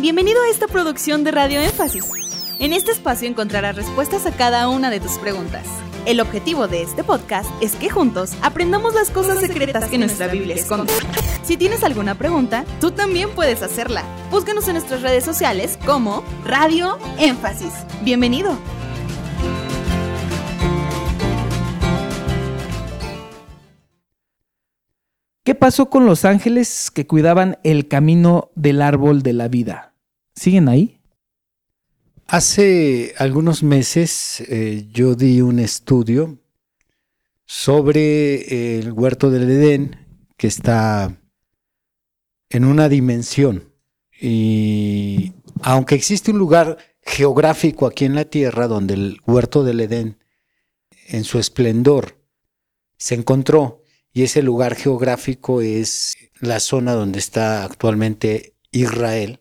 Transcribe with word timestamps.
Bienvenido 0.00 0.40
a 0.40 0.48
esta 0.48 0.68
producción 0.68 1.24
de 1.24 1.32
Radio 1.32 1.60
Énfasis. 1.60 2.04
En 2.60 2.72
este 2.72 2.92
espacio 2.92 3.28
encontrarás 3.28 3.74
respuestas 3.74 4.26
a 4.26 4.30
cada 4.30 4.68
una 4.68 4.90
de 4.90 5.00
tus 5.00 5.18
preguntas. 5.18 5.66
El 6.06 6.20
objetivo 6.20 6.68
de 6.68 6.82
este 6.82 7.02
podcast 7.02 7.50
es 7.60 7.74
que 7.74 7.90
juntos 7.90 8.30
aprendamos 8.40 8.94
las 8.94 9.10
cosas 9.10 9.40
secretas 9.40 9.88
que 9.88 9.98
nuestra 9.98 10.28
Biblia 10.28 10.54
esconde. 10.54 10.92
Si 11.42 11.56
tienes 11.56 11.82
alguna 11.82 12.14
pregunta, 12.14 12.64
tú 12.80 12.92
también 12.92 13.30
puedes 13.30 13.60
hacerla. 13.60 14.04
Búscanos 14.30 14.68
en 14.68 14.74
nuestras 14.74 15.02
redes 15.02 15.24
sociales 15.24 15.76
como 15.84 16.22
Radio 16.44 16.96
Énfasis. 17.18 17.72
Bienvenido. 18.02 18.56
¿Qué 25.42 25.56
pasó 25.56 25.90
con 25.90 26.06
los 26.06 26.24
ángeles 26.24 26.92
que 26.92 27.08
cuidaban 27.08 27.58
el 27.64 27.88
camino 27.88 28.52
del 28.54 28.80
árbol 28.80 29.22
de 29.22 29.32
la 29.32 29.48
vida? 29.48 29.87
¿Siguen 30.38 30.68
ahí? 30.68 31.00
Hace 32.28 33.12
algunos 33.18 33.64
meses 33.64 34.40
eh, 34.42 34.86
yo 34.92 35.16
di 35.16 35.40
un 35.40 35.58
estudio 35.58 36.38
sobre 37.44 38.78
el 38.78 38.92
huerto 38.92 39.32
del 39.32 39.50
Edén 39.50 40.06
que 40.36 40.46
está 40.46 41.20
en 42.50 42.64
una 42.64 42.88
dimensión. 42.88 43.74
Y 44.20 45.32
aunque 45.62 45.96
existe 45.96 46.30
un 46.30 46.38
lugar 46.38 46.78
geográfico 47.02 47.86
aquí 47.86 48.04
en 48.04 48.14
la 48.14 48.24
Tierra 48.24 48.68
donde 48.68 48.94
el 48.94 49.20
huerto 49.26 49.64
del 49.64 49.80
Edén 49.80 50.18
en 51.08 51.24
su 51.24 51.40
esplendor 51.40 52.16
se 52.96 53.16
encontró, 53.16 53.82
y 54.12 54.22
ese 54.22 54.42
lugar 54.42 54.76
geográfico 54.76 55.62
es 55.62 56.16
la 56.40 56.60
zona 56.60 56.92
donde 56.92 57.18
está 57.18 57.64
actualmente 57.64 58.54
Israel, 58.70 59.40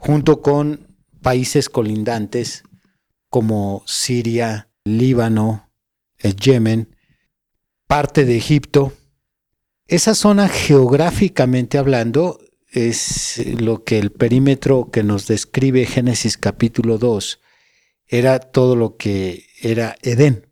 junto 0.00 0.40
con 0.40 0.96
países 1.20 1.68
colindantes 1.68 2.64
como 3.28 3.84
Siria, 3.86 4.70
Líbano, 4.82 5.70
Yemen, 6.18 6.96
parte 7.86 8.24
de 8.24 8.36
Egipto. 8.36 8.94
Esa 9.86 10.14
zona 10.14 10.48
geográficamente 10.48 11.76
hablando 11.76 12.40
es 12.72 13.42
lo 13.60 13.84
que 13.84 13.98
el 13.98 14.10
perímetro 14.10 14.90
que 14.90 15.02
nos 15.02 15.26
describe 15.26 15.84
Génesis 15.84 16.38
capítulo 16.38 16.96
2 16.96 17.40
era 18.06 18.38
todo 18.40 18.76
lo 18.76 18.96
que 18.96 19.46
era 19.60 19.96
Edén. 20.00 20.46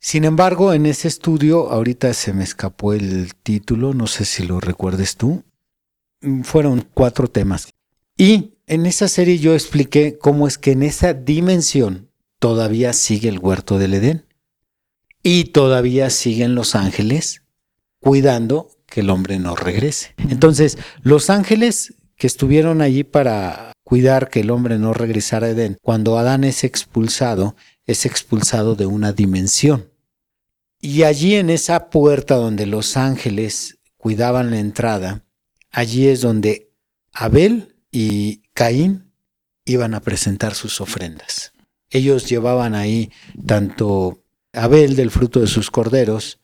Sin 0.00 0.24
embargo, 0.24 0.72
en 0.72 0.86
ese 0.86 1.08
estudio, 1.08 1.70
ahorita 1.70 2.14
se 2.14 2.32
me 2.32 2.44
escapó 2.44 2.94
el 2.94 3.34
título, 3.34 3.92
no 3.92 4.06
sé 4.06 4.24
si 4.24 4.46
lo 4.46 4.60
recuerdes 4.60 5.16
tú, 5.16 5.44
fueron 6.42 6.88
cuatro 6.94 7.28
temas. 7.28 7.73
Y 8.16 8.54
en 8.66 8.86
esa 8.86 9.08
serie 9.08 9.38
yo 9.38 9.54
expliqué 9.54 10.18
cómo 10.18 10.46
es 10.46 10.58
que 10.58 10.72
en 10.72 10.82
esa 10.82 11.14
dimensión 11.14 12.10
todavía 12.38 12.92
sigue 12.92 13.28
el 13.28 13.38
huerto 13.38 13.78
del 13.78 13.94
Edén 13.94 14.26
y 15.22 15.44
todavía 15.46 16.10
siguen 16.10 16.54
los 16.54 16.74
ángeles 16.74 17.42
cuidando 17.98 18.70
que 18.86 19.00
el 19.00 19.10
hombre 19.10 19.38
no 19.38 19.56
regrese. 19.56 20.14
Entonces, 20.28 20.78
los 21.02 21.30
ángeles 21.30 21.94
que 22.16 22.26
estuvieron 22.26 22.82
allí 22.82 23.02
para 23.02 23.72
cuidar 23.82 24.30
que 24.30 24.40
el 24.40 24.50
hombre 24.50 24.78
no 24.78 24.92
regresara 24.92 25.46
a 25.48 25.50
Edén, 25.50 25.78
cuando 25.82 26.18
Adán 26.18 26.44
es 26.44 26.64
expulsado, 26.64 27.56
es 27.86 28.06
expulsado 28.06 28.76
de 28.76 28.86
una 28.86 29.12
dimensión. 29.12 29.90
Y 30.80 31.02
allí 31.02 31.34
en 31.34 31.50
esa 31.50 31.88
puerta 31.88 32.36
donde 32.36 32.66
los 32.66 32.96
ángeles 32.96 33.78
cuidaban 33.96 34.50
la 34.50 34.58
entrada, 34.58 35.24
allí 35.70 36.08
es 36.08 36.20
donde 36.20 36.70
Abel 37.12 37.73
y 37.94 38.42
Caín 38.54 39.12
iban 39.64 39.94
a 39.94 40.00
presentar 40.00 40.56
sus 40.56 40.80
ofrendas. 40.80 41.52
Ellos 41.90 42.28
llevaban 42.28 42.74
ahí 42.74 43.12
tanto 43.46 44.24
Abel 44.52 44.96
del 44.96 45.12
fruto 45.12 45.38
de 45.38 45.46
sus 45.46 45.70
corderos 45.70 46.40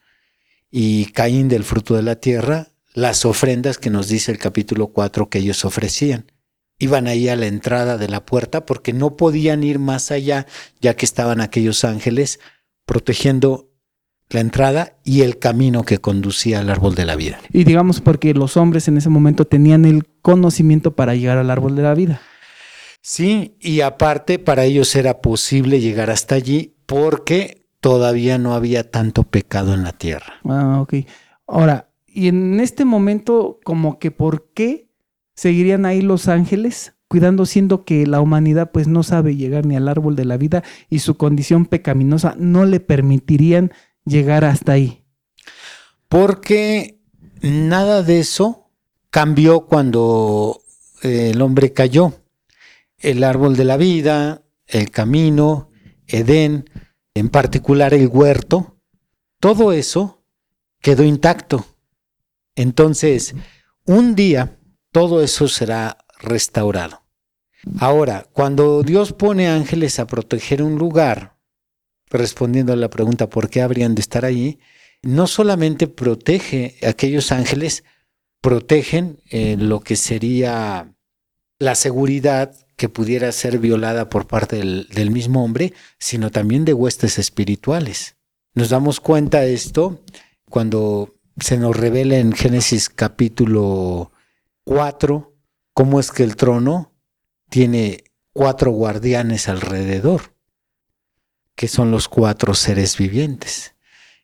y 0.70 1.06
Caín 1.06 1.48
del 1.48 1.64
fruto 1.64 1.96
de 1.96 2.02
la 2.02 2.14
tierra, 2.14 2.68
las 2.94 3.24
ofrendas 3.24 3.78
que 3.78 3.90
nos 3.90 4.06
dice 4.06 4.30
el 4.30 4.38
capítulo 4.38 4.88
4 4.92 5.28
que 5.28 5.38
ellos 5.38 5.64
ofrecían. 5.64 6.30
Iban 6.78 7.08
ahí 7.08 7.28
a 7.28 7.34
la 7.34 7.48
entrada 7.48 7.98
de 7.98 8.08
la 8.08 8.24
puerta 8.24 8.64
porque 8.64 8.92
no 8.92 9.16
podían 9.16 9.64
ir 9.64 9.80
más 9.80 10.12
allá, 10.12 10.46
ya 10.80 10.94
que 10.94 11.04
estaban 11.04 11.40
aquellos 11.40 11.82
ángeles 11.82 12.38
protegiendo 12.86 13.72
la 14.28 14.38
entrada 14.38 15.00
y 15.02 15.22
el 15.22 15.40
camino 15.40 15.82
que 15.82 15.98
conducía 15.98 16.60
al 16.60 16.70
árbol 16.70 16.94
de 16.94 17.06
la 17.06 17.16
vida. 17.16 17.40
Y 17.52 17.64
digamos 17.64 18.00
porque 18.00 18.34
los 18.34 18.56
hombres 18.56 18.86
en 18.86 18.96
ese 18.98 19.08
momento 19.08 19.46
tenían 19.46 19.84
el 19.84 20.04
conocimiento 20.22 20.94
para 20.94 21.14
llegar 21.14 21.38
al 21.38 21.50
árbol 21.50 21.76
de 21.76 21.82
la 21.82 21.94
vida. 21.94 22.20
Sí, 23.02 23.56
y 23.60 23.80
aparte 23.80 24.38
para 24.38 24.64
ellos 24.64 24.94
era 24.94 25.20
posible 25.20 25.80
llegar 25.80 26.10
hasta 26.10 26.34
allí 26.34 26.74
porque 26.86 27.66
todavía 27.80 28.38
no 28.38 28.54
había 28.54 28.90
tanto 28.90 29.24
pecado 29.24 29.72
en 29.74 29.84
la 29.84 29.92
tierra. 29.92 30.34
Ah, 30.44 30.80
ok. 30.82 30.94
Ahora, 31.46 31.90
y 32.06 32.28
en 32.28 32.60
este 32.60 32.84
momento, 32.84 33.58
como 33.64 33.98
que 33.98 34.10
¿por 34.10 34.50
qué 34.52 34.90
seguirían 35.34 35.86
ahí 35.86 36.02
los 36.02 36.28
ángeles? 36.28 36.94
cuidando 37.10 37.44
siendo 37.44 37.84
que 37.84 38.06
la 38.06 38.20
humanidad 38.20 38.70
pues 38.70 38.86
no 38.86 39.02
sabe 39.02 39.34
llegar 39.34 39.66
ni 39.66 39.74
al 39.74 39.88
árbol 39.88 40.14
de 40.14 40.24
la 40.24 40.36
vida 40.36 40.62
y 40.88 41.00
su 41.00 41.16
condición 41.16 41.66
pecaminosa 41.66 42.36
no 42.38 42.64
le 42.64 42.78
permitirían 42.78 43.72
llegar 44.04 44.44
hasta 44.44 44.72
ahí? 44.72 45.02
Porque 46.08 47.00
nada 47.42 48.04
de 48.04 48.20
eso 48.20 48.59
cambió 49.10 49.66
cuando 49.66 50.62
eh, 51.02 51.30
el 51.34 51.42
hombre 51.42 51.72
cayó. 51.72 52.14
El 52.98 53.24
árbol 53.24 53.56
de 53.56 53.64
la 53.64 53.76
vida, 53.76 54.42
el 54.66 54.90
camino, 54.90 55.70
Edén, 56.06 56.68
en 57.14 57.28
particular 57.28 57.94
el 57.94 58.08
huerto, 58.08 58.76
todo 59.38 59.72
eso 59.72 60.22
quedó 60.80 61.04
intacto. 61.04 61.66
Entonces, 62.54 63.34
un 63.86 64.14
día 64.14 64.58
todo 64.92 65.22
eso 65.22 65.48
será 65.48 65.98
restaurado. 66.18 67.02
Ahora, 67.78 68.26
cuando 68.32 68.82
Dios 68.82 69.12
pone 69.12 69.48
ángeles 69.48 69.98
a 69.98 70.06
proteger 70.06 70.62
un 70.62 70.76
lugar, 70.76 71.36
respondiendo 72.08 72.72
a 72.72 72.76
la 72.76 72.90
pregunta 72.90 73.28
por 73.28 73.48
qué 73.48 73.62
habrían 73.62 73.94
de 73.94 74.00
estar 74.00 74.24
allí, 74.24 74.58
no 75.02 75.26
solamente 75.26 75.86
protege 75.86 76.76
a 76.82 76.88
aquellos 76.88 77.32
ángeles, 77.32 77.84
protegen 78.40 79.20
eh, 79.30 79.56
lo 79.58 79.80
que 79.80 79.96
sería 79.96 80.94
la 81.58 81.74
seguridad 81.74 82.54
que 82.76 82.88
pudiera 82.88 83.30
ser 83.32 83.58
violada 83.58 84.08
por 84.08 84.26
parte 84.26 84.56
del, 84.56 84.88
del, 84.88 85.10
mismo 85.10 85.44
hombre, 85.44 85.74
sino 85.98 86.30
también 86.30 86.64
de 86.64 86.72
huestes 86.72 87.18
espirituales. 87.18 88.16
Nos 88.54 88.70
damos 88.70 89.00
cuenta 89.00 89.40
de 89.40 89.52
esto 89.52 90.02
cuando 90.48 91.14
se 91.38 91.58
nos 91.58 91.76
revela 91.76 92.16
en 92.16 92.32
Génesis 92.32 92.88
capítulo 92.88 94.12
4 94.64 95.34
cómo 95.74 96.00
es 96.00 96.10
que 96.10 96.22
el 96.22 96.36
trono 96.36 96.92
tiene 97.48 98.04
cuatro 98.32 98.70
guardianes 98.70 99.48
alrededor 99.48 100.34
que 101.60 101.68
son 101.68 101.90
los 101.90 102.08
cuatro 102.08 102.54
seres 102.54 102.96
vivientes. 102.96 103.74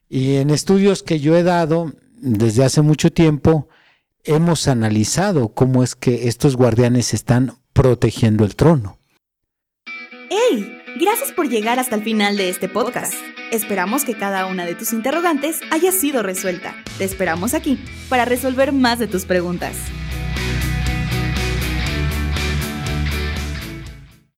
Y 0.08 0.36
en 0.36 0.48
estudios 0.48 1.02
que 1.02 1.20
yo 1.20 1.36
he 1.36 1.42
dado 1.42 1.92
desde 2.14 2.64
hace 2.64 2.80
mucho 2.80 3.12
tiempo, 3.12 3.68
hemos 4.26 4.68
analizado 4.68 5.48
cómo 5.48 5.82
es 5.82 5.94
que 5.94 6.28
estos 6.28 6.56
guardianes 6.56 7.14
están 7.14 7.52
protegiendo 7.72 8.44
el 8.44 8.56
trono. 8.56 8.98
¡Hey! 10.30 10.72
Gracias 10.98 11.32
por 11.32 11.48
llegar 11.48 11.78
hasta 11.78 11.94
el 11.94 12.02
final 12.02 12.36
de 12.36 12.48
este 12.48 12.68
podcast. 12.68 13.14
Esperamos 13.52 14.04
que 14.04 14.16
cada 14.16 14.46
una 14.46 14.64
de 14.64 14.74
tus 14.74 14.92
interrogantes 14.92 15.60
haya 15.70 15.92
sido 15.92 16.22
resuelta. 16.22 16.74
Te 16.98 17.04
esperamos 17.04 17.54
aquí 17.54 17.78
para 18.08 18.24
resolver 18.24 18.72
más 18.72 18.98
de 18.98 19.06
tus 19.06 19.24
preguntas. 19.24 19.76